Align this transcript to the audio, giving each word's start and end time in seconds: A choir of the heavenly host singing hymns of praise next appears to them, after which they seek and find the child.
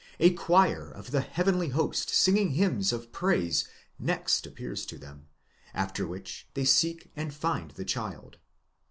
A 0.19 0.33
choir 0.33 0.89
of 0.89 1.11
the 1.11 1.21
heavenly 1.21 1.67
host 1.69 2.09
singing 2.09 2.53
hymns 2.53 2.91
of 2.91 3.11
praise 3.11 3.65
next 3.99 4.47
appears 4.47 4.83
to 4.87 4.97
them, 4.97 5.27
after 5.75 6.07
which 6.07 6.47
they 6.55 6.65
seek 6.65 7.11
and 7.15 7.31
find 7.31 7.69
the 7.77 7.85
child. 7.85 8.37